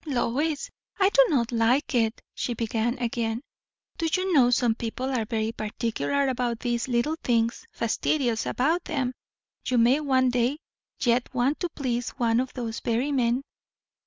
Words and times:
"Lois, 0.07 0.71
I 0.99 1.09
do 1.09 1.25
not 1.29 1.51
like 1.51 1.93
it!" 1.93 2.23
she 2.33 2.55
began 2.55 2.97
again. 2.97 3.43
"Do 3.99 4.07
you 4.11 4.33
know, 4.33 4.49
some 4.49 4.73
people 4.73 5.11
are 5.13 5.25
very 5.25 5.51
particular 5.51 6.27
about 6.27 6.59
these 6.61 6.87
little 6.87 7.17
things 7.23 7.67
fastidious 7.71 8.47
about 8.47 8.85
them. 8.85 9.13
You 9.67 9.77
may 9.77 9.99
one 9.99 10.31
day 10.31 10.57
yet 11.01 11.31
want 11.35 11.59
to 11.59 11.69
please 11.69 12.09
one 12.17 12.39
of 12.39 12.51
those 12.53 12.79
very 12.79 13.11
men." 13.11 13.43